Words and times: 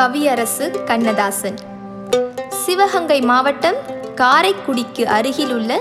கவியரசு 0.00 0.84
கண்ணதாசன். 0.84 1.58
சிவகங்கை 2.48 3.20
மாவட்டம் 3.20 3.74
காரைக்குடிக்கு 4.16 5.04
அருகிலுள்ள 5.04 5.80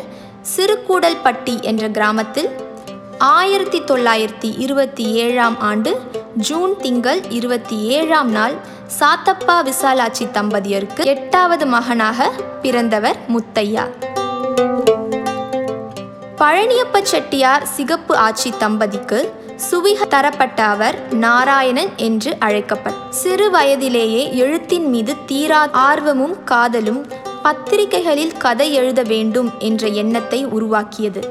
சிறுகூடல்பட்டி 0.56 1.62
என்ற 1.62 1.90
கிராமத்தில் 1.90 2.50
ஆயிரத்தி 3.18 3.82
தொள்ளாயிரத்தி 3.82 4.50
இருபத்தி 4.58 5.04
ஏழாம் 5.14 5.60
ஆண்டு 5.60 6.02
ஜூன் 6.36 6.78
திங்கள் 6.78 7.22
இருபத்தி 7.30 7.78
ஏழாம் 7.78 8.32
நாள் 8.32 8.56
சாத்தப்பா 9.00 9.58
விசாலாட்சி 9.62 10.26
தம்பதியருக்கு 10.34 11.06
எட்டாவது 11.06 11.66
மகனாக 11.66 12.32
பிறந்தவர் 12.62 13.18
முத்தையா. 13.28 13.88
பழனியப்ப 16.38 17.02
செட்டியார் 17.02 17.64
சிகப்பு 17.64 18.16
ஆட்சி 18.16 18.54
தம்பதிக்கு 18.60 19.34
சுவிக 19.68 20.08
தரப்பட்ட 20.08 20.64
அவர் 20.64 21.14
நாராயணன் 21.14 21.92
என்று 21.96 22.36
அழைக்கப்பட்டார் 22.40 23.10
சிறு 23.10 23.50
வயதிலேயே 23.50 24.36
எழுத்தின் 24.36 24.88
மீது 24.90 25.16
தீரா 25.26 25.70
ஆர்வமும் 25.72 26.44
காதலும் 26.44 27.02
பத்திரிகைகளில் 27.44 28.38
கதை 28.38 28.74
எழுத 28.74 29.02
வேண்டும் 29.04 29.50
என்ற 29.60 29.88
எண்ணத்தை 29.88 30.46
உருவாக்கியது. 30.46 31.22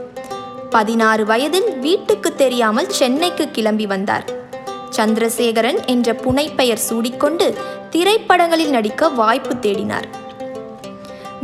பதினாறு 0.71 1.25
வயதில் 1.25 1.79
வீட்டுக்கு 1.79 2.35
தெரியாமல் 2.35 2.89
சென்னைக்கு 2.89 3.51
கிளம்பி 3.51 3.87
வந்தார். 3.87 4.25
சந்திரசேகரன் 4.91 5.85
என்ற 5.87 6.13
புனைப்பெயர் 6.13 6.85
சூடிக்கொண்டு 6.89 7.55
திரைப்படங்களில் 7.91 8.71
நடிக்க 8.71 9.09
வாய்ப்பு 9.09 9.55
தேடினார். 9.55 10.09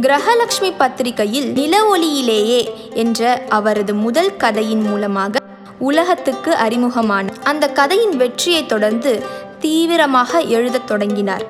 கிரகலட்சுமி 0.01 0.73
பத்திரிகையில் 0.79 1.53
நில 1.53 1.97
ஒளியிலேயே 1.97 2.63
என்ற 2.95 3.43
அவரது 3.49 3.95
முதல் 3.95 4.37
கதையின் 4.37 4.83
மூலமாக 4.83 5.43
உலகத்துக்கு 5.79 6.55
அறிமுகமான 6.55 7.33
அந்த 7.45 7.69
கதையின் 7.69 8.17
வெற்றியை 8.17 8.67
தொடர்ந்து 8.67 9.23
தீவிரமாக 9.59 10.39
எழுதத் 10.39 10.87
தொடங்கினார். 10.87 11.45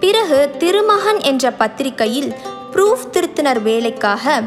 பிறகு 0.00 0.50
திருமகன் 0.58 1.20
என்ற 1.20 1.50
பத்திரிகையில் 1.50 2.34
ப்ரூஃப் 2.72 3.06
திருத்தினர் 3.12 3.62
வேலைக்காக 3.62 4.42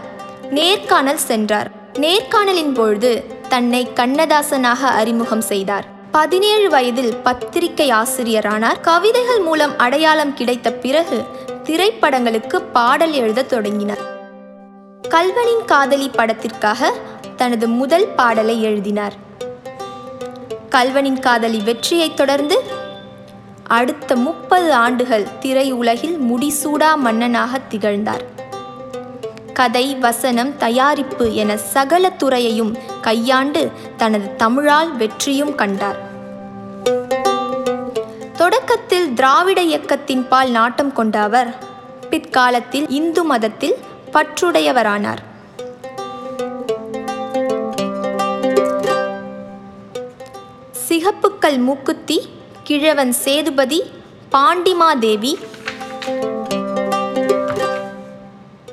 நேர்காணல் 0.50 1.18
சென்றார். 1.18 1.72
நேர்காணலின் 1.94 2.74
பொழுது 2.74 3.24
தன்னை 3.50 3.88
கண்ணதாசனாக 3.96 4.82
அறிமுகம் 4.82 5.42
செய்தார். 5.42 5.86
பதினேழு 6.12 6.70
வயதில் 6.70 7.16
பத்திரிகை 7.16 7.92
ஆசிரியரானார். 7.92 8.80
கவிதைகள் 8.82 9.40
மூலம் 9.40 9.78
அடையாளம் 9.78 10.34
கிடைத்த 10.34 10.72
பிறகு 10.72 11.24
திரைப்படங்களுக்கு 11.64 12.62
பாடல் 12.74 13.12
எழுதத் 13.12 13.50
தொடங்கினார். 13.50 14.16
கல்வனின் 15.10 15.66
காதலி 15.66 16.10
படத்திற்காக 16.10 16.94
தனது 17.38 17.68
முதல் 17.68 18.08
பாடலை 18.08 18.62
எழுதினார். 18.62 19.14
கல்வனின் 20.70 21.20
காதலி 21.20 21.60
வெற்றியைத் 21.60 22.16
தொடர்ந்து 22.16 22.64
அடுத்த 23.68 24.16
முப்பது 24.16 24.74
ஆண்டுகள் 24.74 25.28
திரையுலகில் 25.42 26.18
முடிசூடா 26.18 26.96
மன்னனாக 26.96 27.60
திகழ்ந்தார். 27.60 28.24
கதை 29.54 29.96
வசனம் 29.96 30.58
தயாரிப்பு 30.58 31.34
என 31.34 31.58
சகல 31.58 32.12
துறையையும் 32.24 32.78
கையாண்டு 33.02 33.72
தனது 33.98 34.36
தமிழால் 34.36 34.96
வெற்றியும் 34.96 35.56
கண்டார். 35.56 36.00
தொடக்கத்தில் 38.38 39.14
திராவிட 39.14 39.62
இயக்கத்தின் 39.62 40.28
பால் 40.28 40.50
நாட்டம் 40.50 40.94
கொண்ட 40.94 41.20
அவர் 41.20 41.56
பிற்காலத்தில் 42.10 42.88
இந்து 42.90 43.24
மதத்தில் 43.24 43.76
பற்றுடையவரானார். 44.14 45.26
சிகப்புக்கல் 51.08 51.58
மூக்குத்தி 51.66 52.16
கிழவன் 52.64 53.12
சேதுபதி 53.12 53.78
பாண்டிமாதேவி. 54.32 55.32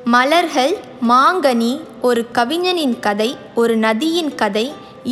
மலர்கள் 0.04 0.74
மாங்கனி 1.10 1.70
ஒரு 2.00 2.26
கவிஞனின் 2.32 2.96
கதை 3.06 3.36
ஒரு 3.54 3.76
நதியின் 3.76 4.34
கதை 4.34 4.66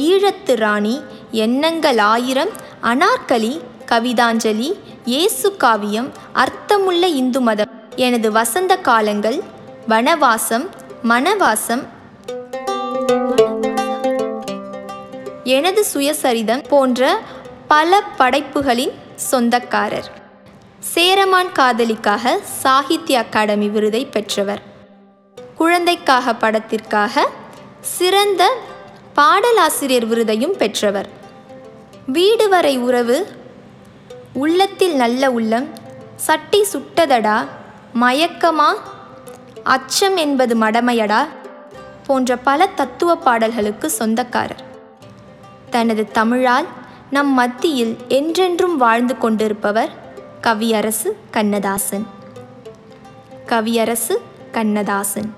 ஈழத்து 0.06 0.56
ராணி 0.65 0.97
எண்ணங்கள் 1.44 1.99
ஆயிரம் 1.99 2.53
அனார்கலி 2.93 3.54
கவிதாஞ்சலி 3.93 4.71
இயேசு 5.04 5.56
காவியம் 5.56 6.12
அர்த்தமுள்ள 6.33 7.06
இந்து 7.06 7.41
மதம். 7.41 7.72
எனது 7.97 8.31
வசந்த 8.33 8.77
காலங்கள் 8.91 9.43
வனவாசம் 9.89 10.69
மனவாசம் 11.03 11.84
எனது 15.44 15.84
சுயசரிதம் 15.94 16.69
போன்ற 16.69 17.20
பல 17.69 18.03
படைப்புகளின் 18.16 18.92
சொந்தக்காரர். 19.16 20.10
சேரமான் 20.78 21.53
காதலிக்காக 21.53 22.38
சாகித்ய 22.38 23.19
அகாடமி 23.19 23.69
விருதை 23.69 24.04
பெற்றவர். 24.04 24.62
குழந்தைக்காக 25.56 26.34
படத்திற்காக 26.34 27.28
சிறந்த 27.80 28.56
பாடலாசிரியர் 29.14 30.08
விருதையும் 30.08 30.56
பெற்றவர். 30.56 31.08
வீடு 32.06 32.48
வரை 32.48 32.78
உறவு 32.78 33.26
உள்ளத்தில் 34.32 34.94
நல்ல 34.94 35.30
உள்ளம் 35.30 35.69
சட்டி 36.16 36.66
சுட்டதடா 36.72 37.47
மயக்கமா 38.00 38.74
அச்சம் 39.62 40.16
என்பது 40.16 40.56
மடமையடா 40.56 41.26
போன்ற 42.06 42.36
பல 42.36 42.66
தத்துவ 42.66 43.16
பாடல்களுக்கு 43.16 43.91
சொந்தக்காரர். 43.91 44.72
தனது 45.72 46.03
தமிழால் 46.12 46.66
நம் 47.10 47.33
மத்தியில் 47.33 47.97
என்றென்றும் 48.09 48.77
வாழ்ந்து 48.77 49.19
கொண்டிருப்பவர் 49.19 49.93
கவியரசு 50.41 51.16
கண்ணதாசன். 51.31 52.06
கவியரசு 53.47 54.21
கண்ணதாசன். 54.53 55.31